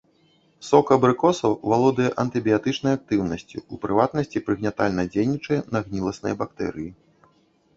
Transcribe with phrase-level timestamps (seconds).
[0.67, 6.91] Сок абрыкосаў валодае антыбіятычнай актыўнасцю, у прыватнасці, прыгнятальна дзейнічае на гніласныя бактэрыі.